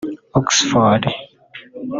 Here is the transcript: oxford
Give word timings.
oxford 0.41 1.11